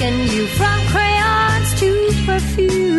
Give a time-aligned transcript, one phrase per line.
[0.00, 2.89] Taken you from crayons to perfume?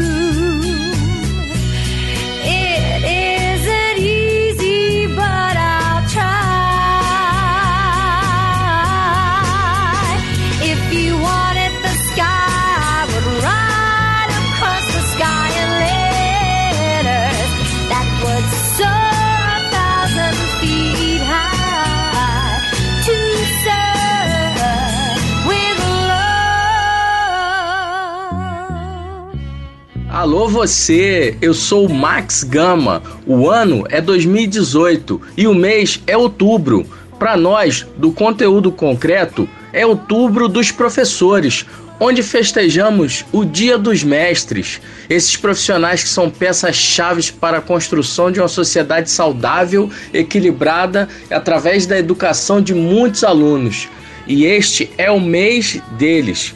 [30.52, 33.02] Você, eu sou o Max Gama.
[33.26, 36.85] O ano é 2018 e o mês é outubro.
[37.18, 41.66] Para nós, do conteúdo concreto, é outubro dos professores,
[42.02, 44.82] onde festejamos o Dia dos Mestres.
[45.10, 51.98] Esses profissionais que são peças-chave para a construção de uma sociedade saudável, equilibrada, através da
[51.98, 53.88] educação de muitos alunos.
[54.27, 56.54] E este é o mês deles.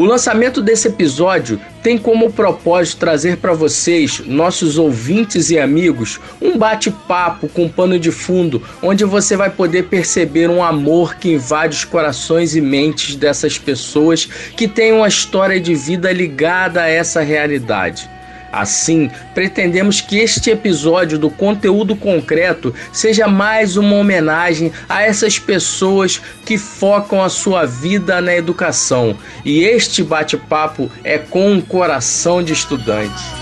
[0.00, 6.56] O lançamento desse episódio tem como propósito trazer para vocês, nossos ouvintes e amigos, um
[6.56, 11.84] bate-papo com pano de fundo, onde você vai poder perceber um amor que invade os
[11.84, 14.24] corações e mentes dessas pessoas
[14.56, 18.08] que têm uma história de vida ligada a essa realidade.
[18.52, 26.20] Assim, pretendemos que este episódio do conteúdo concreto seja mais uma homenagem a essas pessoas
[26.44, 29.16] que focam a sua vida na educação.
[29.44, 33.39] E este bate-papo é com um coração de estudante.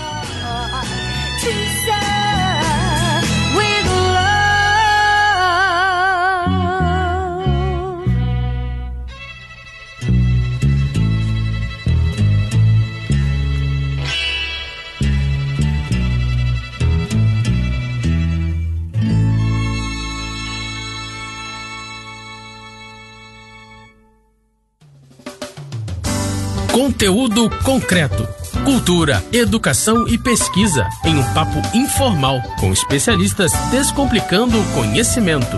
[26.99, 28.27] Conteúdo concreto.
[28.65, 35.57] Cultura, educação e pesquisa em um papo informal com especialistas descomplicando o conhecimento.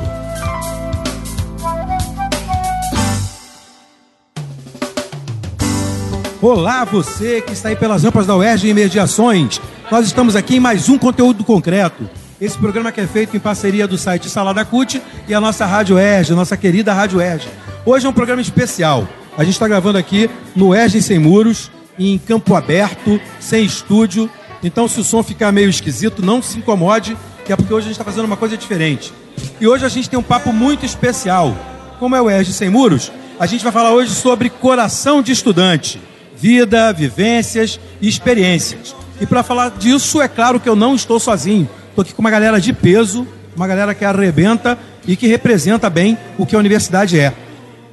[6.40, 9.59] Olá, você que está aí pelas rampas da UERJ em Mediações.
[9.90, 12.08] Nós estamos aqui em mais um conteúdo concreto.
[12.40, 15.96] Esse programa que é feito em parceria do site Salada Cut e a nossa Rádio
[15.96, 17.50] UERJ, nossa querida Rádio UERJ.
[17.84, 19.08] Hoje é um programa especial.
[19.37, 24.29] A gente está gravando aqui no UERJ Sem Muros, em campo aberto, sem estúdio.
[24.63, 27.87] Então, se o som ficar meio esquisito, não se incomode, que é porque hoje a
[27.87, 29.13] gente está fazendo uma coisa diferente.
[29.59, 31.55] E hoje a gente tem um papo muito especial.
[31.99, 35.99] Como é o UERJ Sem Muros, a gente vai falar hoje sobre coração de estudante
[36.41, 38.95] vida, vivências e experiências.
[39.21, 41.69] E para falar disso, é claro que eu não estou sozinho.
[41.89, 44.75] Estou aqui com uma galera de peso, uma galera que arrebenta
[45.07, 47.31] e que representa bem o que a universidade é.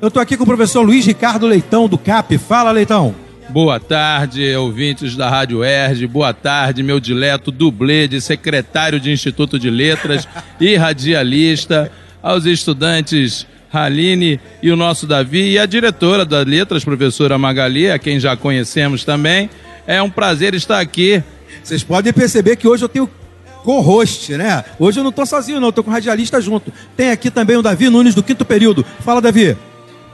[0.01, 2.39] Eu estou aqui com o professor Luiz Ricardo Leitão, do CAP.
[2.39, 3.17] Fala, Leitão.
[3.49, 6.07] Boa tarde, ouvintes da Rádio Erge.
[6.07, 10.29] Boa tarde, meu dileto dublê de secretário de Instituto de Letras
[10.61, 11.91] e radialista.
[12.23, 17.99] Aos estudantes Haline e o nosso Davi e a diretora das letras, professora Magali, a
[17.99, 19.51] quem já conhecemos também.
[19.85, 21.21] É um prazer estar aqui.
[21.61, 23.11] Vocês podem perceber que hoje eu tenho
[23.65, 24.65] co-host, né?
[24.79, 25.71] Hoje eu não estou sozinho, não.
[25.71, 26.73] Estou com o radialista junto.
[26.97, 28.87] Tem aqui também o Davi Nunes, do quinto período.
[29.01, 29.57] Fala, Davi.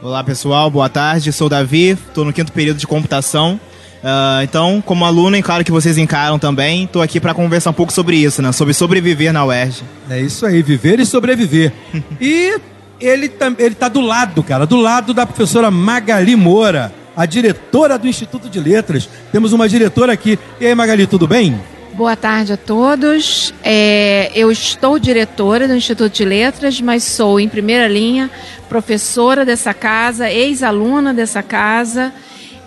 [0.04, 1.32] Olá pessoal, boa tarde.
[1.32, 3.58] Sou o Davi, estou no quinto período de computação.
[4.02, 7.72] Ah, então, como aluno, e claro que vocês encaram também, estou aqui para conversar um
[7.72, 8.52] pouco sobre isso, né?
[8.52, 9.82] Sobre sobreviver na UERJ.
[10.10, 11.72] É isso aí, viver e sobreviver.
[12.20, 12.54] e
[13.00, 18.06] ele, ele tá do lado, cara, do lado da professora Magali Moura, a diretora do
[18.06, 19.08] Instituto de Letras.
[19.32, 20.38] Temos uma diretora aqui.
[20.60, 21.58] E aí, Magali, tudo bem?
[21.96, 23.54] Boa tarde a todos.
[23.62, 28.28] É, eu estou diretora do Instituto de Letras, mas sou, em primeira linha,
[28.68, 32.12] professora dessa casa, ex-aluna dessa casa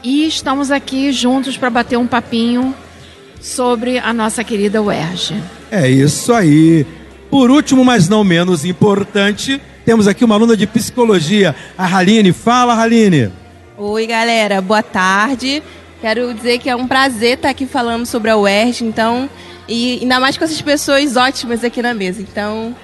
[0.02, 2.74] E estamos aqui juntos para bater um papinho
[3.42, 5.36] sobre a nossa querida UERJ.
[5.70, 6.86] É isso aí.
[7.30, 12.32] Por último, mas não menos importante, temos aqui uma aluna de psicologia, a Haline.
[12.32, 13.30] Fala, Haline.
[13.78, 15.62] Oi, galera, boa tarde.
[16.00, 19.30] Quero dizer que é um prazer estar aqui falando sobre a UERJ, então,
[19.68, 22.22] e ainda mais com essas pessoas ótimas aqui na mesa.
[22.22, 22.76] Então,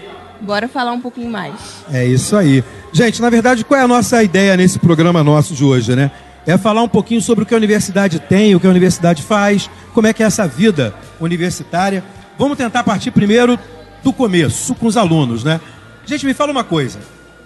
[0.41, 1.53] bora falar um pouquinho mais.
[1.91, 2.63] É isso aí.
[2.91, 6.11] Gente, na verdade, qual é a nossa ideia nesse programa nosso de hoje, né?
[6.45, 9.69] É falar um pouquinho sobre o que a universidade tem, o que a universidade faz,
[9.93, 12.03] como é que é essa vida universitária.
[12.37, 13.57] Vamos tentar partir primeiro
[14.03, 15.61] do começo, com os alunos, né?
[16.05, 16.99] Gente, me fala uma coisa.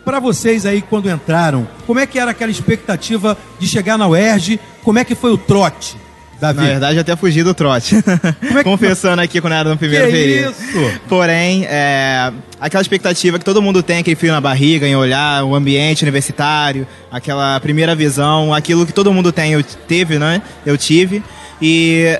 [0.07, 4.57] Para vocês aí, quando entraram, como é que era aquela expectativa de chegar na UERJ?
[4.81, 5.97] Como é que foi o trote,
[6.39, 6.61] Davi?
[6.61, 7.97] Na verdade, até fugi do trote.
[7.97, 8.01] É
[8.59, 10.51] que- Confessando aqui quando era no primeiro Que período.
[10.61, 10.99] isso?
[11.09, 15.53] Porém, é, aquela expectativa que todo mundo tem, aquele frio na barriga, em olhar o
[15.53, 20.41] ambiente universitário, aquela primeira visão, aquilo que todo mundo tem, eu teve, né?
[20.65, 21.21] Eu tive.
[21.61, 22.16] E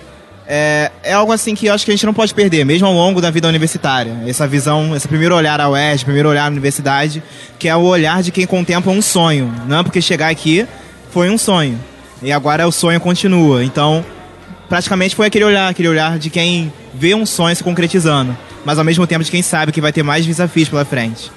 [0.47, 2.93] é, é algo assim que eu acho que a gente não pode perder, mesmo ao
[2.93, 4.15] longo da vida universitária.
[4.25, 7.21] Essa visão, esse primeiro olhar à UERJ, primeiro olhar à universidade,
[7.59, 9.53] que é o olhar de quem contempla um sonho.
[9.67, 10.65] Não é porque chegar aqui
[11.11, 11.77] foi um sonho.
[12.21, 13.63] E agora o sonho continua.
[13.63, 14.05] Então,
[14.69, 18.85] praticamente foi aquele olhar, aquele olhar de quem vê um sonho se concretizando, mas ao
[18.85, 21.29] mesmo tempo de quem sabe que vai ter mais desafios pela frente.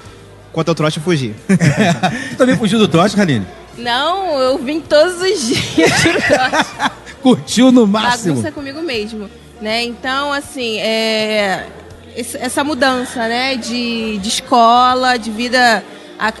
[0.53, 1.35] Quanto ao trote, eu fugi.
[1.47, 3.45] Você também fugiu do trote, Haline?
[3.77, 5.91] Não, eu vim todos os dias.
[7.21, 8.35] Curtiu no máximo.
[8.35, 9.29] Bagunça comigo mesmo,
[9.61, 9.83] né?
[9.83, 11.67] Então, assim, é,
[12.15, 15.83] essa mudança, né, de, de escola, de vida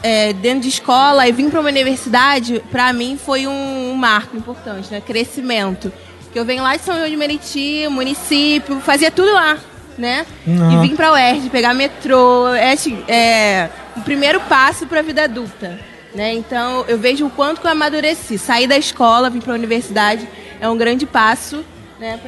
[0.03, 4.35] é, dentro de escola e vir para uma universidade, para mim foi um, um marco
[4.37, 5.01] importante, né?
[5.01, 5.91] Crescimento.
[6.31, 9.57] Que eu venho lá de São João de Meriti, município, fazia tudo lá,
[9.97, 10.25] né?
[10.47, 15.23] E vim para UERJ, pegar metrô, é, assim, é o primeiro passo para a vida
[15.23, 15.79] adulta.
[16.13, 16.33] Né?
[16.33, 18.37] Então, eu vejo o quanto que eu amadureci.
[18.37, 20.27] Sair da escola, vir para a universidade,
[20.61, 21.65] é um grande passo
[21.99, 22.19] né,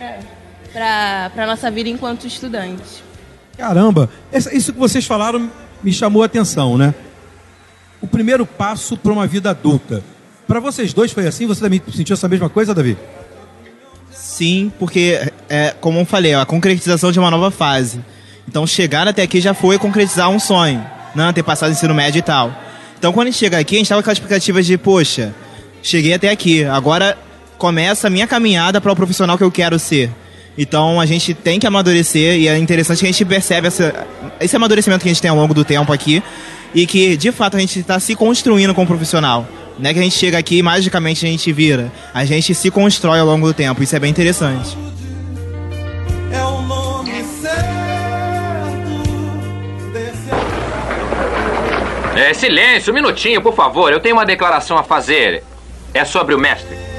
[0.73, 3.03] para a nossa vida enquanto estudante.
[3.55, 4.09] Caramba,
[4.51, 5.51] isso que vocês falaram
[5.83, 6.95] me chamou a atenção, né?
[8.01, 10.03] O primeiro passo para uma vida adulta.
[10.47, 11.45] Para vocês dois foi assim?
[11.45, 12.97] Você também sentiu essa mesma coisa, Davi?
[14.11, 18.03] Sim, porque, é, como eu falei, é a concretização de uma nova fase.
[18.47, 20.83] Então, chegar até aqui já foi concretizar um sonho,
[21.13, 21.31] né?
[21.33, 22.51] ter passado ensino médio e tal.
[22.97, 25.33] Então, quando a gente chega aqui, a gente tava com aquela expectativa de, poxa,
[25.83, 27.17] cheguei até aqui, agora
[27.63, 30.11] começa a minha caminhada para o profissional que eu quero ser.
[30.57, 34.05] Então, a gente tem que amadurecer e é interessante que a gente percebe essa,
[34.37, 36.21] esse amadurecimento que a gente tem ao longo do tempo aqui
[36.75, 39.47] e que, de fato, a gente está se construindo como profissional.
[39.79, 41.89] Não é que a gente chega aqui e magicamente a gente vira.
[42.13, 43.81] A gente se constrói ao longo do tempo.
[43.81, 44.77] Isso é bem interessante.
[46.33, 46.43] É
[52.29, 53.89] É, silêncio, um minutinho, por favor.
[53.89, 55.45] Eu tenho uma declaração a fazer.
[55.93, 56.92] É sobre o mestre.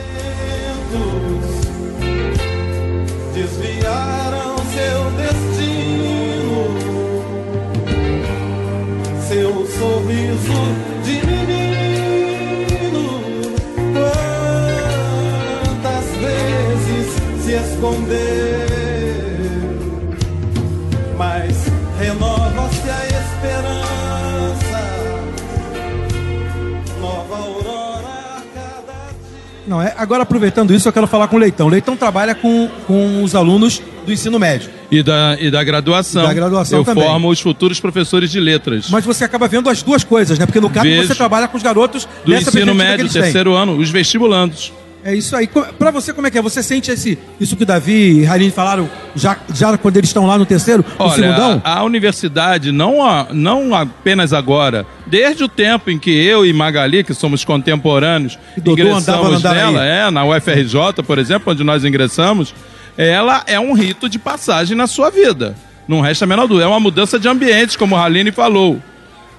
[29.74, 31.66] Não, é, agora aproveitando isso, eu quero falar com o Leitão.
[31.66, 34.70] O Leitão trabalha com, com os alunos do ensino médio.
[34.88, 36.22] E da, e da graduação.
[36.22, 37.02] E da graduação Eu também.
[37.02, 38.88] formo os futuros professores de letras.
[38.88, 40.46] Mas você acaba vendo as duas coisas, né?
[40.46, 41.08] Porque no caso Vejo.
[41.08, 43.22] você trabalha com os garotos do ensino médio, eles têm.
[43.22, 44.72] terceiro ano, os vestibulandos.
[45.04, 45.46] É isso aí.
[45.78, 46.42] Pra você, como é que é?
[46.42, 50.26] Você sente esse, isso que o Davi e Raline falaram já, já quando eles estão
[50.26, 51.60] lá no terceiro, no Olha, segundão?
[51.62, 56.52] a, a universidade, não, a- não apenas agora, desde o tempo em que eu e
[56.54, 61.62] Magali, que somos contemporâneos, E andava ingressamos no nela, é, na UFRJ, por exemplo, onde
[61.62, 62.54] nós ingressamos,
[62.96, 65.54] ela é um rito de passagem na sua vida.
[65.86, 66.64] Não resta a menor dúvida.
[66.64, 68.80] É uma mudança de ambiente, como a Raline falou.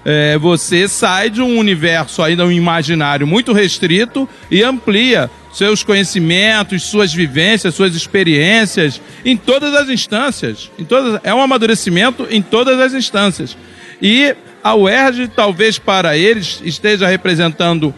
[0.07, 6.83] É, você sai de um universo ainda um imaginário muito restrito e amplia seus conhecimentos,
[6.83, 10.69] suas vivências, suas experiências em todas as instâncias.
[10.77, 13.57] Em todas, é um amadurecimento em todas as instâncias.
[13.99, 17.93] E a UERJ, talvez para eles, esteja representando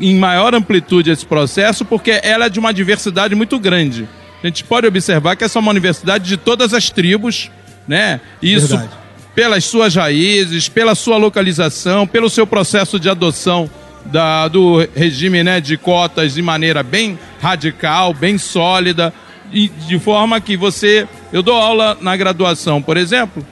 [0.00, 4.08] em maior amplitude esse processo, porque ela é de uma diversidade muito grande.
[4.42, 7.50] A gente pode observar que essa é uma universidade de todas as tribos,
[7.86, 8.20] né?
[8.40, 9.01] Isso Verdade.
[9.34, 13.68] Pelas suas raízes, pela sua localização, pelo seu processo de adoção
[14.04, 19.12] da- do regime né, de cotas de maneira bem radical, bem sólida,
[19.52, 21.06] e de forma que você.
[21.32, 23.44] Eu dou aula na graduação, por exemplo,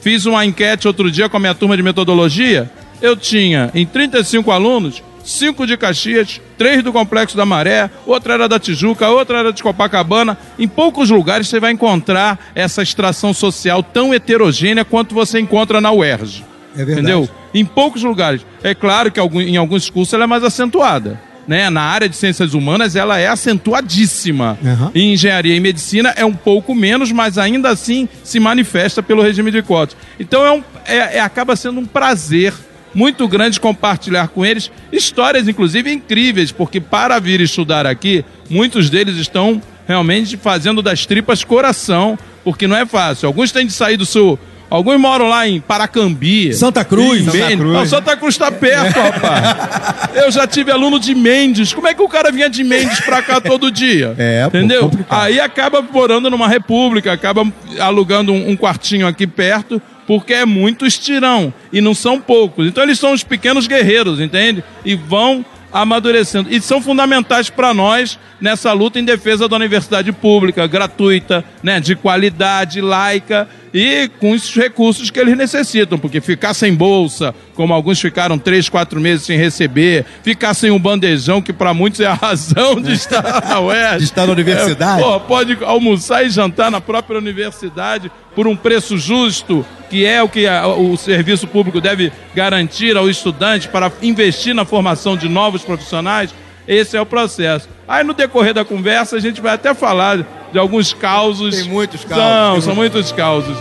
[0.00, 2.70] fiz uma enquete outro dia com a minha turma de metodologia.
[3.00, 8.48] Eu tinha, em 35 alunos, cinco de Caxias, três do Complexo da Maré, outra era
[8.48, 10.36] da Tijuca, outra era de Copacabana.
[10.58, 15.92] Em poucos lugares você vai encontrar essa extração social tão heterogênea quanto você encontra na
[15.92, 16.44] UERJ.
[16.74, 16.92] É verdade.
[17.00, 17.28] Entendeu?
[17.54, 18.44] Em poucos lugares.
[18.62, 21.20] É claro que em alguns cursos ela é mais acentuada.
[21.46, 21.68] Né?
[21.70, 24.56] Na área de ciências humanas ela é acentuadíssima.
[24.64, 24.90] Aham.
[24.94, 29.50] Em engenharia e medicina é um pouco menos, mas ainda assim se manifesta pelo regime
[29.50, 29.96] de cotas.
[30.20, 32.54] Então é um, é- é- acaba sendo um prazer
[32.94, 39.16] muito grande compartilhar com eles histórias, inclusive incríveis, porque para vir estudar aqui, muitos deles
[39.16, 43.26] estão realmente fazendo das tripas coração, porque não é fácil.
[43.26, 44.38] Alguns têm de sair do seu.
[44.70, 46.54] Alguns moram lá em Paracambi.
[46.54, 47.26] Santa Cruz.
[47.26, 47.56] Santa.
[47.56, 47.74] Cruz.
[47.74, 50.14] Não, Santa Cruz tá perto, rapaz.
[50.14, 51.74] Eu já tive aluno de Mendes.
[51.74, 54.14] Como é que o cara vinha de Mendes pra cá todo dia?
[54.16, 54.84] É, pô, Entendeu?
[54.84, 55.20] complicado.
[55.20, 57.46] Aí acaba morando numa república, acaba
[57.78, 59.80] alugando um, um quartinho aqui perto,
[60.12, 61.54] porque é muito estirão.
[61.72, 62.66] E não são poucos.
[62.66, 64.62] Então eles são os pequenos guerreiros, entende?
[64.84, 65.42] E vão
[65.72, 66.52] amadurecendo.
[66.52, 71.96] E são fundamentais para nós nessa luta em defesa da universidade pública, gratuita, né, de
[71.96, 77.98] qualidade, laica e com os recursos que eles necessitam, porque ficar sem bolsa, como alguns
[77.98, 82.12] ficaram três, quatro meses sem receber, ficar sem um bandejão, que para muitos é a
[82.12, 83.98] razão de estar na UERJ.
[83.98, 85.00] De estar na universidade.
[85.00, 90.22] É, pô, pode almoçar e jantar na própria universidade por um preço justo, que é
[90.22, 95.28] o que a- o serviço público deve garantir ao estudante para investir na formação de
[95.28, 96.34] novos profissionais.
[96.66, 97.68] Esse é o processo.
[97.86, 101.54] Aí no decorrer da conversa a gente vai até falar de alguns causos.
[101.56, 103.54] Tem muitos causos, São, tem são muitos causos.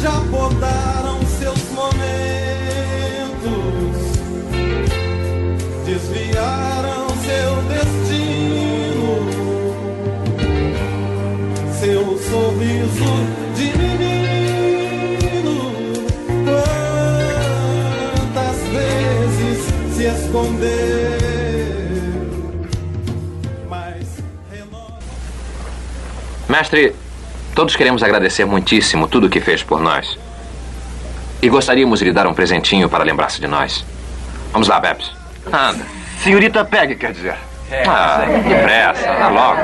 [0.00, 1.94] já podaram seus momentos,
[5.84, 9.28] desviaram seu destino,
[11.78, 13.43] seu sorriso
[26.54, 26.94] Mestre,
[27.52, 30.16] todos queremos agradecer muitíssimo tudo o que fez por nós.
[31.42, 33.84] E gostaríamos de lhe dar um presentinho para lembrar-se de nós.
[34.52, 35.10] Vamos lá, Bebs.
[35.48, 35.84] Anda.
[36.22, 37.34] Senhorita Peg, quer dizer.
[37.88, 39.62] Ah, depressa, anda logo.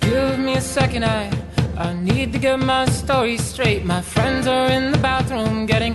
[0.00, 1.28] Give me a second, I
[1.80, 3.84] I need to get my story straight.
[3.84, 5.94] My friends are in the bathroom, getting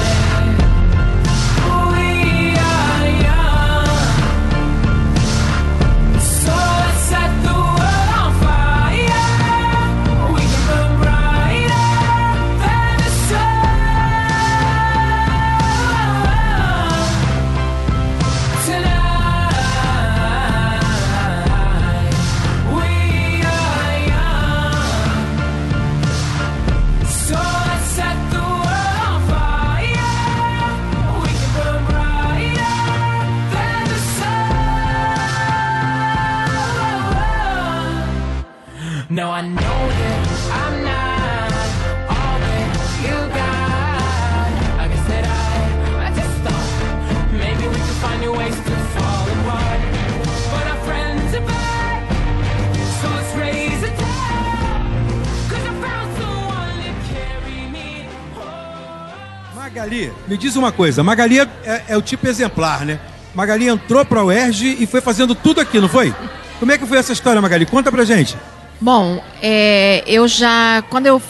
[59.71, 61.01] Magali, me diz uma coisa.
[61.01, 61.47] Magali é,
[61.87, 62.99] é o tipo exemplar, né?
[63.33, 66.13] Magali entrou pra UERJ e foi fazendo tudo aqui, não foi?
[66.59, 67.65] Como é que foi essa história, Magali?
[67.65, 68.37] Conta pra gente.
[68.81, 70.83] Bom, é, eu já.
[70.89, 71.21] Quando eu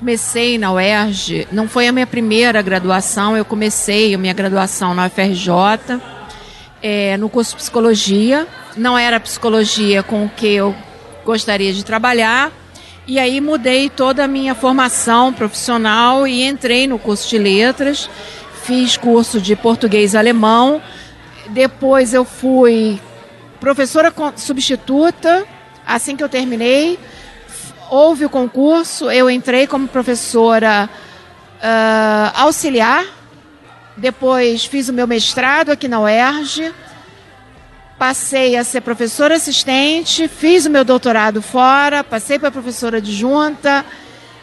[0.00, 5.06] comecei na UERJ, não foi a minha primeira graduação, eu comecei a minha graduação na
[5.06, 6.00] UFRJ,
[6.82, 8.44] é, no curso de psicologia.
[8.76, 10.74] Não era a psicologia com o que eu
[11.24, 12.50] gostaria de trabalhar.
[13.06, 18.08] E aí mudei toda a minha formação profissional e entrei no curso de letras.
[18.62, 20.80] Fiz curso de português e alemão.
[21.50, 22.98] Depois eu fui
[23.60, 25.46] professora substituta.
[25.86, 26.98] Assim que eu terminei,
[27.90, 30.88] houve o concurso, eu entrei como professora
[31.62, 33.04] ah, auxiliar
[33.96, 36.72] Depois fiz o meu mestrado aqui na UERJ.
[38.06, 43.82] Passei a ser professora assistente, fiz o meu doutorado fora, passei para professora adjunta,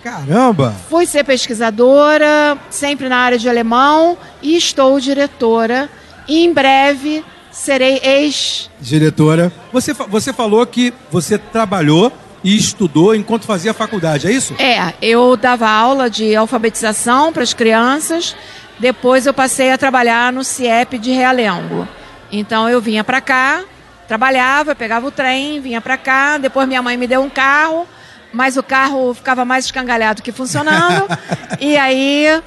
[0.04, 0.74] Caramba!
[0.90, 5.88] fui ser pesquisadora, sempre na área de alemão, e estou diretora.
[6.28, 12.12] E em breve serei ex Diretora, você, você falou que você trabalhou
[12.44, 14.56] e estudou enquanto fazia faculdade, é isso?
[14.58, 18.36] É, eu dava aula de alfabetização para as crianças,
[18.80, 21.88] depois eu passei a trabalhar no CIEP de Realengo.
[22.32, 23.64] Então eu vinha para cá,
[24.08, 27.88] trabalhava, pegava o trem, vinha para cá, depois minha mãe me deu um carro,
[28.32, 31.08] mas o carro ficava mais escangalhado que funcionando.
[31.60, 32.42] e aí,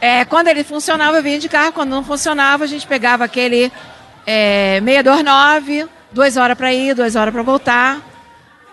[0.00, 3.72] é, quando ele funcionava, eu vinha de carro, quando não funcionava, a gente pegava aquele
[4.26, 8.00] é, 629, duas horas para ir, duas horas para voltar.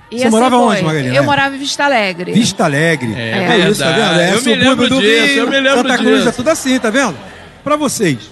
[0.09, 0.65] E Você morava foi.
[0.65, 1.15] onde, Magalhães?
[1.15, 2.31] Eu morava em Vista Alegre.
[2.31, 3.13] Vista Alegre.
[3.13, 4.19] É isso, tá vendo?
[4.19, 6.29] É Eu me subúrbio lembro do disso, Rio, eu me lembro Santa Cruz, disso.
[6.29, 7.17] é tudo assim, tá vendo?
[7.63, 8.31] Pra vocês,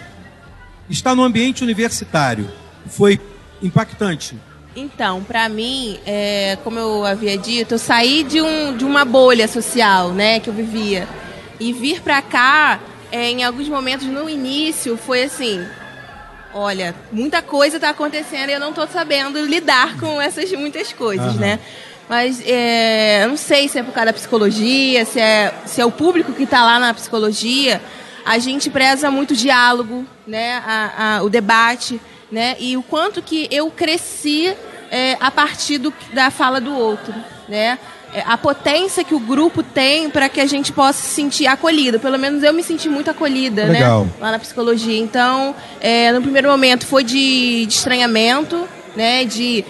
[0.90, 2.50] estar no ambiente universitário
[2.88, 3.20] foi
[3.62, 4.36] impactante?
[4.76, 9.48] Então, pra mim, é, como eu havia dito, eu saí de, um, de uma bolha
[9.48, 11.08] social, né, que eu vivia.
[11.60, 12.80] E vir pra cá,
[13.12, 15.66] é, em alguns momentos no início, foi assim:
[16.54, 21.28] olha, muita coisa tá acontecendo e eu não tô sabendo lidar com essas muitas coisas,
[21.28, 21.40] Aham.
[21.40, 21.60] né?
[22.10, 25.86] Mas é, eu não sei se é por causa da psicologia, se é, se é
[25.86, 27.82] o público que está lá na psicologia.
[28.26, 30.62] A gente preza muito o diálogo, né?
[30.66, 32.02] A- a- o debate,
[32.32, 32.56] né?
[32.60, 34.54] E o quanto que eu cresci
[34.92, 37.14] é, a partir do- da fala do outro,
[37.50, 37.78] né?
[38.14, 42.00] É, a potência que o grupo tem para que a gente possa se sentir acolhido.
[42.00, 44.06] Pelo menos eu me senti muito acolhida, Legal.
[44.06, 44.12] né?
[44.22, 44.98] Lá na psicologia.
[45.00, 49.26] Então, é, no primeiro momento foi de, de estranhamento, né?
[49.26, 49.66] De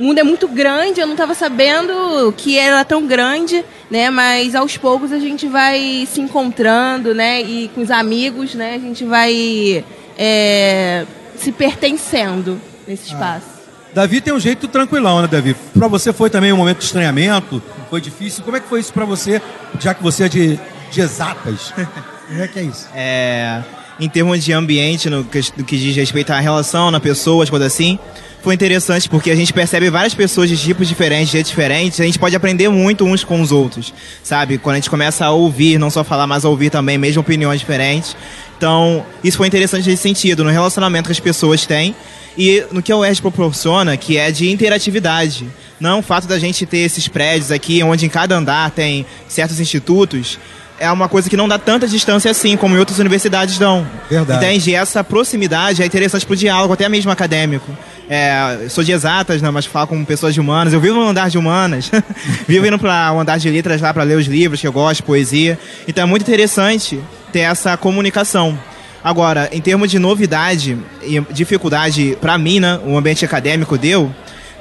[0.00, 4.08] o mundo é muito grande, eu não estava sabendo que era tão grande, né?
[4.08, 7.42] Mas aos poucos a gente vai se encontrando, né?
[7.42, 8.76] E com os amigos, né?
[8.76, 9.84] A gente vai
[10.16, 11.04] é,
[11.36, 13.46] se pertencendo nesse espaço.
[13.92, 15.54] Davi tem um jeito tranquilão, né, Davi?
[15.74, 17.62] Pra você foi também um momento de estranhamento?
[17.90, 18.42] Foi difícil?
[18.42, 19.42] Como é que foi isso pra você,
[19.78, 20.58] já que você é de,
[20.90, 21.74] de exatas?
[22.26, 22.88] Como é que é isso?
[22.94, 23.62] É,
[23.98, 27.50] em termos de ambiente, no que, no que diz respeito à relação, na pessoa, as
[27.50, 27.98] coisas assim,
[28.42, 32.04] foi interessante porque a gente percebe várias pessoas de tipos diferentes, de jeitos diferentes, a
[32.04, 34.58] gente pode aprender muito uns com os outros, sabe?
[34.58, 37.60] Quando a gente começa a ouvir, não só falar, mas a ouvir também, mesmo opiniões
[37.60, 38.16] diferentes.
[38.56, 41.94] Então, isso foi interessante nesse sentido, no relacionamento que as pessoas têm
[42.36, 45.46] e no que a UERJ proporciona, que é de interatividade.
[45.78, 49.60] Não o fato da gente ter esses prédios aqui, onde em cada andar tem certos
[49.60, 50.38] institutos,
[50.80, 53.86] é uma coisa que não dá tanta distância assim, como em outras universidades dão.
[54.08, 54.44] Verdade.
[54.44, 54.70] Entende?
[54.70, 57.70] E essa proximidade é interessante pro diálogo, até mesmo acadêmico.
[58.08, 60.72] É, sou de exatas, né, mas falo com pessoas de humanas.
[60.72, 61.90] Eu vivo no andar de humanas,
[62.48, 65.04] vivo indo para o andar de letras lá para ler os livros que eu gosto,
[65.04, 65.58] poesia.
[65.86, 66.98] Então é muito interessante
[67.30, 68.58] ter essa comunicação.
[69.04, 74.12] Agora, em termos de novidade e dificuldade para mim, né, o ambiente acadêmico deu,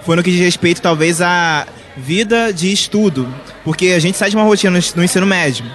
[0.06, 3.28] foi no que diz respeito talvez à vida de estudo,
[3.64, 5.66] porque a gente sai de uma rotina no ensino médio,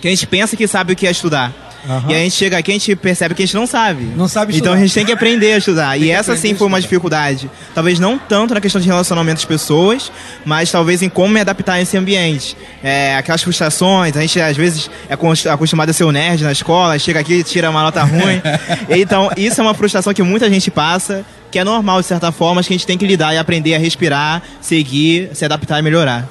[0.00, 1.52] que a gente pensa que sabe o que é estudar.
[1.88, 2.10] Aham.
[2.10, 4.02] E a gente chega aqui a gente percebe que a gente não sabe.
[4.16, 4.86] Não sabe Então a estudar.
[4.86, 5.92] gente tem que aprender a estudar.
[5.92, 7.48] Tem E essa sim a foi uma dificuldade.
[7.74, 10.10] Talvez não tanto na questão de relacionamento das pessoas,
[10.44, 12.56] mas talvez em como me adaptar a esse ambiente.
[12.82, 16.98] É, aquelas frustrações, a gente às vezes é acostumado a ser o nerd na escola,
[16.98, 18.42] chega aqui e tira uma nota ruim.
[18.90, 22.56] então, isso é uma frustração que muita gente passa, que é normal de certa forma,
[22.56, 25.82] mas que a gente tem que lidar e aprender a respirar, seguir, se adaptar e
[25.82, 26.28] melhorar.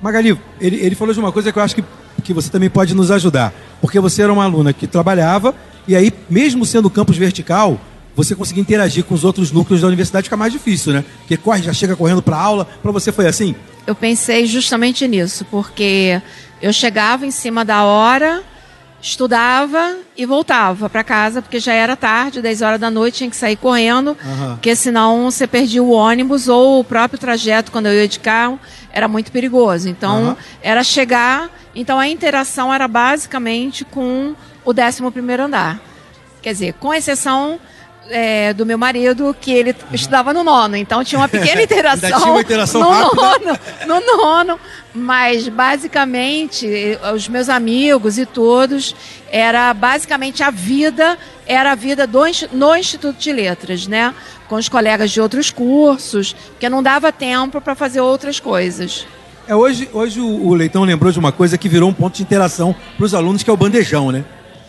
[0.00, 1.84] Magali, ele, ele falou de uma coisa que eu acho que,
[2.28, 3.54] que você também pode nos ajudar.
[3.80, 5.54] Porque você era uma aluna que trabalhava,
[5.86, 7.80] e aí, mesmo sendo campus vertical,
[8.14, 11.04] você conseguir interagir com os outros núcleos da universidade fica mais difícil, né?
[11.20, 12.66] Porque corre, já chega correndo pra aula.
[12.82, 13.54] Pra você foi assim?
[13.86, 16.20] Eu pensei justamente nisso, porque
[16.60, 18.42] eu chegava em cima da hora,
[19.00, 23.36] estudava e voltava para casa, porque já era tarde, 10 horas da noite, tinha que
[23.36, 24.54] sair correndo, Aham.
[24.54, 28.58] porque senão você perdia o ônibus ou o próprio trajeto, quando eu ia de carro,
[28.92, 29.88] era muito perigoso.
[29.88, 30.36] Então, Aham.
[30.60, 31.50] era chegar.
[31.74, 34.34] Então, a interação era basicamente com
[34.64, 35.80] o 11 andar.
[36.42, 37.60] Quer dizer, com exceção.
[38.10, 42.20] É, do meu marido, que ele estudava no nono, então tinha uma pequena interação, Ainda
[42.20, 43.60] tinha uma interação no rápida.
[43.86, 44.60] nono, no nono,
[44.94, 48.94] mas basicamente os meus amigos e todos
[49.30, 52.20] era basicamente a vida era a vida do,
[52.52, 54.14] no Instituto de Letras, né?
[54.48, 59.06] Com os colegas de outros cursos, porque não dava tempo para fazer outras coisas.
[59.46, 62.22] É, hoje, hoje o, o Leitão lembrou de uma coisa que virou um ponto de
[62.22, 64.24] interação para os alunos, que é o bandejão, né?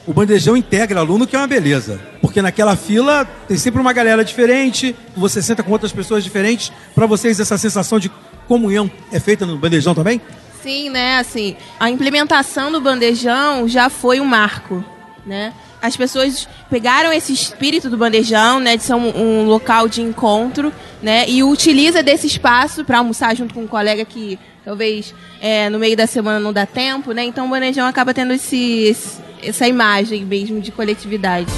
[0.09, 2.01] O bandejão integra aluno, que é uma beleza.
[2.19, 6.71] Porque naquela fila tem sempre uma galera diferente, você senta com outras pessoas diferentes.
[6.95, 8.09] Para vocês, essa sensação de
[8.47, 10.19] comunhão é feita no bandejão também?
[10.63, 11.19] Sim, né?
[11.19, 14.83] Assim, a implementação do bandejão já foi um marco,
[15.27, 15.53] né?
[15.81, 20.73] as pessoas pegaram esse espírito do bandejão, né, de ser um, um local de encontro,
[21.01, 25.79] né, e utiliza desse espaço para almoçar junto com um colega que talvez é, no
[25.79, 27.23] meio da semana não dá tempo, né?
[27.23, 28.57] Então o bandejão acaba tendo esse,
[28.89, 31.51] esse- essa imagem mesmo de coletividade.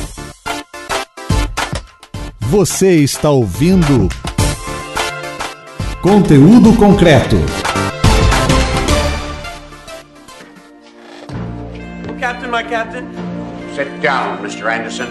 [2.39, 4.09] Você está ouvindo
[6.01, 7.35] Conteúdo concreto.
[12.19, 13.07] Captain, my captain.
[13.75, 14.67] Sit down, Mr.
[14.67, 15.07] Anderson.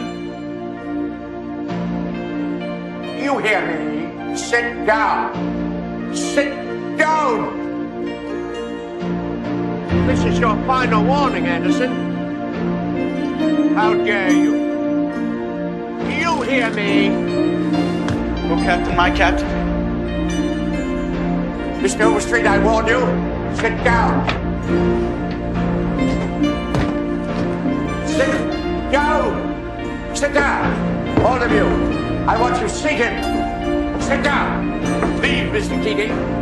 [3.23, 4.37] You hear me?
[4.37, 5.33] Sit down.
[6.13, 6.53] Sit
[6.99, 7.57] down.
[10.09, 12.10] This is your final warning, Anderson.
[13.75, 14.55] How dare you?
[16.21, 17.09] You hear me?
[18.51, 19.49] Oh, Captain, my captain.
[21.83, 22.03] Mr.
[22.03, 23.01] Overstreet, I warn you.
[23.57, 24.29] Sit down.
[28.07, 30.15] Sit down.
[30.15, 31.21] Sit down.
[31.21, 31.67] All of you.
[32.27, 33.15] I want you seated.
[34.03, 34.81] Sit down.
[35.23, 35.83] Leave, Mr.
[35.83, 36.40] Keating.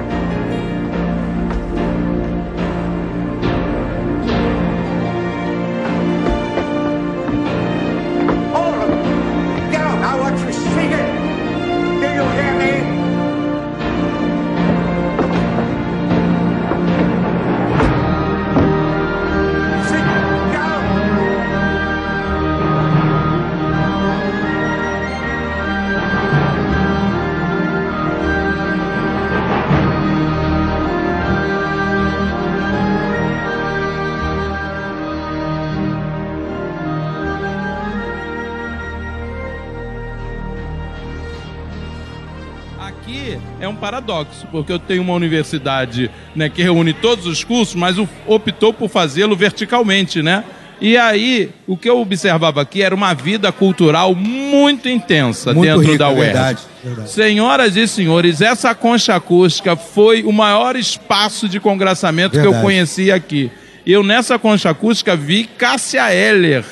[43.89, 47.97] Paradoxo, porque eu tenho uma universidade né, que reúne todos os cursos, mas
[48.27, 50.45] optou por fazê-lo verticalmente, né?
[50.79, 55.93] E aí, o que eu observava aqui era uma vida cultural muito intensa Muito dentro
[55.93, 56.23] rica, da UERJ.
[56.25, 57.11] verdade, verdade.
[57.11, 62.63] Senhoras e senhores, essa concha acústica foi o maior espaço de congraçamento que eu Verdade.
[62.63, 63.51] conheci aqui.
[63.85, 66.63] Eu, nessa concha acústica, vi Cássia Eller.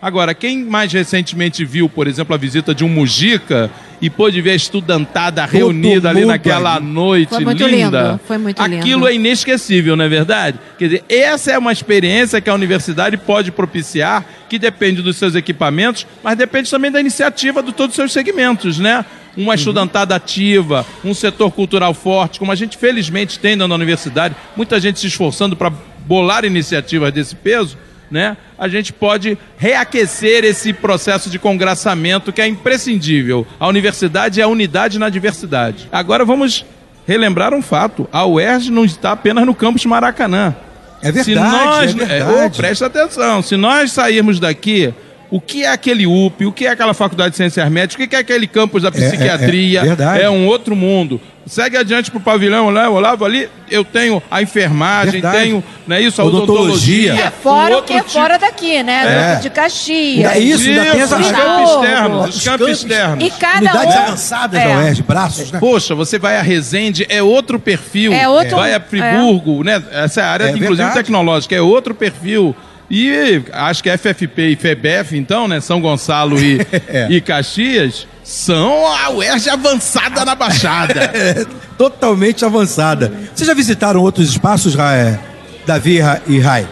[0.00, 3.70] Agora, quem mais recentemente viu, por exemplo, a visita de um Mujica
[4.00, 6.86] e pôde ver a estudantada reunida ali naquela ali.
[6.86, 8.02] noite Foi muito linda.
[8.02, 9.08] lindo, foi muito Aquilo lindo.
[9.08, 10.58] é inesquecível, não é verdade?
[10.78, 15.34] Quer dizer, essa é uma experiência que a universidade pode propiciar, que depende dos seus
[15.34, 19.04] equipamentos, mas depende também da iniciativa de todos os seus segmentos, né?
[19.36, 24.80] Uma estudantada ativa, um setor cultural forte, como a gente felizmente tem na universidade, muita
[24.80, 25.70] gente se esforçando para
[26.06, 27.76] bolar iniciativas desse peso,
[28.10, 28.36] né?
[28.58, 33.46] A gente pode reaquecer esse processo de congraçamento que é imprescindível.
[33.58, 35.88] A universidade é a unidade na diversidade.
[35.90, 36.64] Agora vamos
[37.06, 38.08] relembrar um fato.
[38.12, 40.54] A UERJ não está apenas no campus Maracanã.
[41.02, 42.46] É verdade, Se nós, é verdade.
[42.46, 43.42] ô, presta atenção.
[43.42, 44.92] Se nós sairmos daqui,
[45.30, 48.16] o que é aquele UP, o que é aquela faculdade de ciências médicas, o que
[48.16, 49.82] é aquele campus da é, é psiquiatria?
[49.82, 50.26] verdade.
[50.28, 51.20] um outro mundo.
[51.46, 52.88] Segue adiante pro pavilhão, né?
[52.88, 55.38] Olavo ali, eu tenho a enfermagem, Verdade.
[55.38, 57.12] tenho, não é isso, a Odontologia.
[57.12, 57.26] odontologia.
[57.28, 59.34] É fora um o que é tipo- fora daqui, né?
[59.36, 59.40] É.
[59.40, 60.32] De Caxias.
[60.32, 63.24] É isso, ainda tem essa- os campos externos, os Os campos externos.
[63.24, 63.98] E cada Unidades um...
[63.98, 64.64] avançadas É.
[64.68, 65.60] da UERJ, braços, né?
[65.60, 68.12] Poxa, você vai a Resende, é outro perfil.
[68.12, 69.80] É outro- Vai a Friburgo, né?
[69.92, 70.94] Essa é área, É inclusive, verdade.
[70.94, 72.56] tecnológica, é outro perfil.
[72.90, 75.60] E acho que FFP e FEBEF, então, né?
[75.60, 77.08] São Gonçalo e, É.
[77.10, 81.10] e Caxias, são a UERJ avançada na Baixada.
[81.16, 81.44] É,
[81.76, 83.12] totalmente avançada.
[83.34, 85.18] Vocês já visitaram outros espaços, é,
[85.66, 86.66] Davi e e Rai?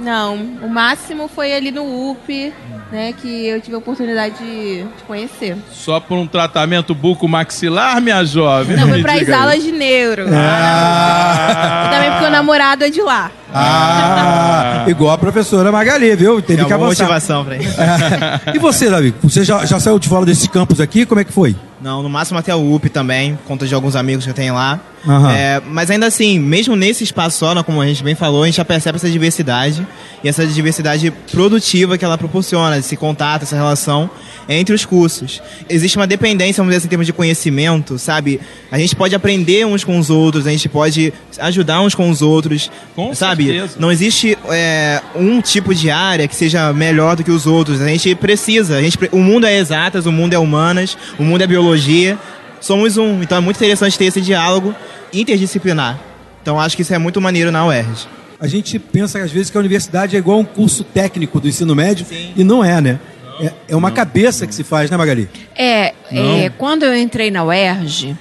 [0.00, 2.52] Não, o máximo foi ali no UP,
[2.90, 5.56] né, que eu tive a oportunidade de, de conhecer.
[5.70, 8.76] Só por um tratamento buco-maxilar, minha jovem?
[8.76, 10.24] Não, fui para as aulas de neuro.
[10.32, 13.30] Ah, E também porque o namorado é de lá.
[13.52, 16.40] ah, igual a professora Magali, viu?
[16.40, 17.04] Teve É que uma avançar.
[17.04, 17.76] motivação pra isso.
[18.54, 19.14] e você, Davi?
[19.22, 21.04] Você já, já saiu de fora desse campus aqui?
[21.06, 21.54] Como é que foi?
[21.80, 24.78] Não, no máximo até o UP também, conta de alguns amigos que eu tenho lá.
[25.06, 25.32] Aham.
[25.32, 28.46] É, mas ainda assim, mesmo nesse espaço só, né, como a gente bem falou, a
[28.46, 29.86] gente já percebe essa diversidade
[30.22, 34.10] e essa diversidade produtiva que ela proporciona, esse contato, essa relação
[34.48, 35.40] entre os cursos.
[35.68, 38.40] Existe uma dependência, vamos dizer assim, em termos de conhecimento, sabe?
[38.70, 42.20] A gente pode aprender uns com os outros, a gente pode ajudar uns com os
[42.20, 43.46] outros, Com sabe?
[43.46, 43.76] certeza.
[43.78, 47.80] Não existe é, um tipo de área que seja melhor do que os outros.
[47.80, 48.76] A gente precisa.
[48.76, 52.18] A gente, o mundo é exatas, o mundo é humanas, o mundo é biologia.
[52.60, 53.22] Somos um.
[53.22, 54.74] Então é muito interessante ter esse diálogo
[55.12, 55.98] interdisciplinar.
[56.42, 58.06] Então acho que isso é muito maneiro na UERJ.
[58.38, 61.48] A gente pensa às vezes que a universidade é igual a um curso técnico do
[61.48, 62.98] ensino médio e não é, né?
[63.40, 65.28] É, é uma cabeça que se faz, né, Magali?
[65.56, 66.36] É, Não.
[66.36, 68.16] é, quando eu entrei na UERJ,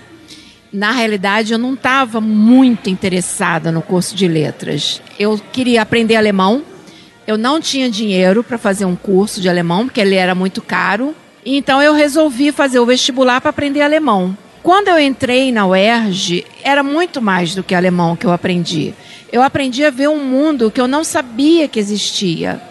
[0.72, 5.02] na realidade eu não estava muito interessada no curso de letras.
[5.18, 6.64] Eu queria aprender alemão,
[7.28, 11.14] Eu não tinha dinheiro para fazer um curso de alemão, porque ele era muito caro.
[11.52, 14.38] Então eu resolvi fazer o vestibular para aprender alemão.
[14.62, 18.94] Quando eu entrei na UERJ, era muito mais do que alemão que eu aprendi.
[19.32, 22.62] Eu aprendi a ver um mundo que eu não sabia que existia.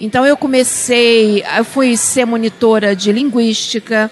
[0.00, 4.10] Então eu comecei, eu fui ser monitora de linguística,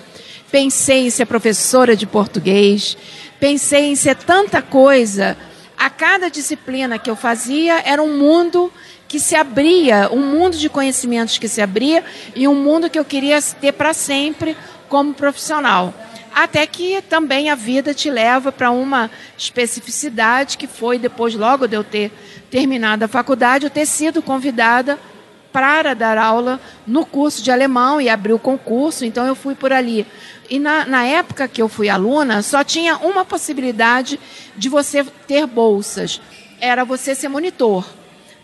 [0.52, 2.96] pensei em ser professora de português,
[3.40, 5.36] pensei em ser tanta coisa.
[5.76, 8.72] A cada disciplina que eu fazia era um mundo
[9.12, 12.02] que se abria, um mundo de conhecimentos que se abria
[12.34, 14.56] e um mundo que eu queria ter para sempre
[14.88, 15.92] como profissional.
[16.34, 21.76] Até que também a vida te leva para uma especificidade que foi depois, logo de
[21.76, 22.10] eu ter
[22.50, 24.98] terminado a faculdade, eu ter sido convidada
[25.52, 29.74] para dar aula no curso de alemão e abrir o concurso, então eu fui por
[29.74, 30.06] ali.
[30.48, 34.18] E na, na época que eu fui aluna, só tinha uma possibilidade
[34.56, 36.18] de você ter bolsas:
[36.58, 37.84] era você ser monitor.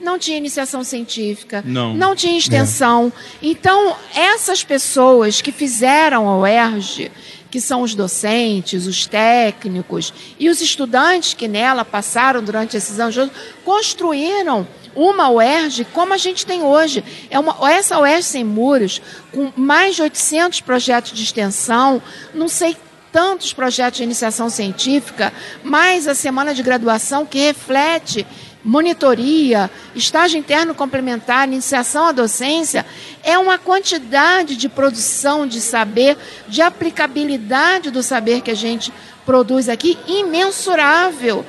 [0.00, 1.94] Não tinha iniciação científica, Não.
[1.94, 3.12] não tinha extensão.
[3.42, 7.10] Então, essas pessoas que fizeram a UERJ,
[7.50, 13.30] que são os docentes, os técnicos e os estudantes que nela passaram durante esses anos,
[13.64, 17.02] construíram uma UERJ como a gente tem hoje.
[17.30, 19.00] É uma, essa UERJ sem muros,
[19.32, 22.02] com mais de 800 projetos de extensão,
[22.34, 22.76] não sei
[23.10, 25.32] tantos projetos de iniciação científica,
[25.62, 28.26] mais a semana de graduação que reflete
[28.64, 32.84] monitoria, estágio interno complementar, iniciação à docência,
[33.22, 36.16] é uma quantidade de produção de saber,
[36.48, 38.92] de aplicabilidade do saber que a gente
[39.24, 41.44] produz aqui imensurável.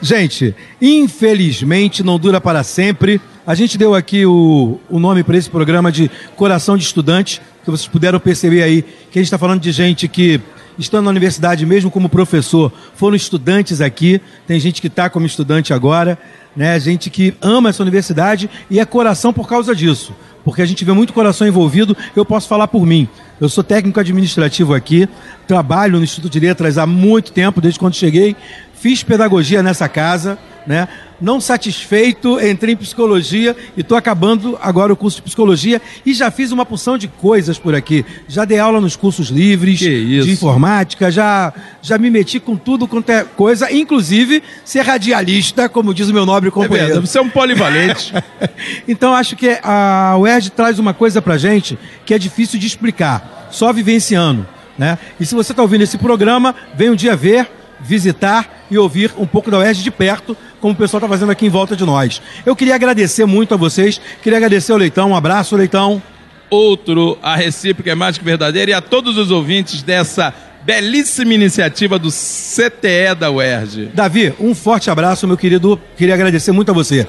[0.00, 3.20] Gente, infelizmente não dura para sempre.
[3.46, 7.70] A gente deu aqui o, o nome para esse programa de Coração de Estudante, que
[7.70, 10.40] vocês puderam perceber aí que a gente está falando de gente que,
[10.78, 14.20] estando na universidade mesmo como professor, foram estudantes aqui.
[14.46, 16.18] Tem gente que está como estudante agora,
[16.56, 16.78] né?
[16.80, 20.14] Gente que ama essa universidade e é coração por causa disso.
[20.44, 23.08] Porque a gente vê muito coração envolvido, eu posso falar por mim.
[23.40, 25.08] Eu sou técnico administrativo aqui,
[25.46, 28.36] trabalho no Instituto de Letras há muito tempo, desde quando cheguei.
[28.82, 30.88] Fiz pedagogia nessa casa, né?
[31.20, 36.32] Não satisfeito, entrei em psicologia e estou acabando agora o curso de psicologia e já
[36.32, 38.04] fiz uma porção de coisas por aqui.
[38.26, 43.08] Já dei aula nos cursos livres de informática, já, já me meti com tudo quanto
[43.10, 46.86] é coisa, inclusive ser radialista, como diz o meu nobre companheiro.
[46.86, 48.12] verdade, você é um polivalente.
[48.88, 53.48] então acho que a UERJ traz uma coisa pra gente que é difícil de explicar,
[53.52, 54.44] só vivenciando.
[54.76, 54.98] Né?
[55.20, 57.48] E se você está ouvindo esse programa, vem um dia ver,
[57.80, 61.44] visitar e ouvir um pouco da UERJ de perto, como o pessoal está fazendo aqui
[61.44, 62.22] em volta de nós.
[62.46, 66.02] Eu queria agradecer muito a vocês, queria agradecer ao Leitão, um abraço, Leitão.
[66.48, 71.98] Outro, a recíproca é mais que verdadeira, e a todos os ouvintes dessa belíssima iniciativa
[71.98, 73.90] do CTE da UERJ.
[73.92, 75.78] Davi, um forte abraço, meu querido.
[75.96, 77.06] Queria agradecer muito a você.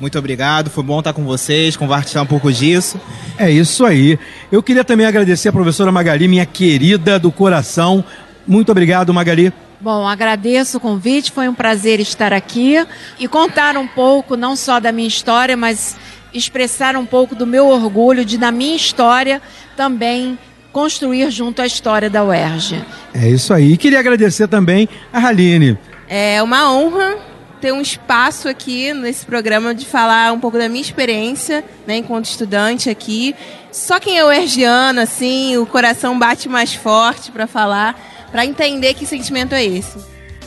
[0.00, 3.00] Muito obrigado, foi bom estar com vocês, compartilhar um pouco disso.
[3.38, 4.18] É isso aí.
[4.50, 8.04] Eu queria também agradecer a professora Magali, minha querida do coração.
[8.46, 9.52] Muito obrigado, Magali.
[9.82, 12.86] Bom, agradeço o convite, foi um prazer estar aqui
[13.18, 15.96] e contar um pouco, não só da minha história, mas
[16.32, 19.42] expressar um pouco do meu orgulho de, na minha história,
[19.76, 20.38] também
[20.72, 22.80] construir junto à história da UERJ.
[23.12, 23.72] É isso aí.
[23.72, 25.76] E queria agradecer também a Haline.
[26.08, 27.16] É uma honra
[27.60, 32.26] ter um espaço aqui nesse programa de falar um pouco da minha experiência, né, enquanto
[32.26, 33.34] estudante aqui.
[33.72, 37.96] Só quem é uergiano, assim, o coração bate mais forte para falar,
[38.32, 39.98] para entender que sentimento é esse.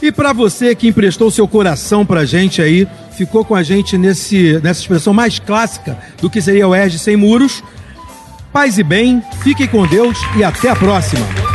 [0.01, 4.59] E para você que emprestou seu coração pra gente aí, ficou com a gente nesse,
[4.61, 7.63] nessa expressão mais clássica do que seria o UERJ sem muros,
[8.51, 11.54] paz e bem, fiquem com Deus e até a próxima.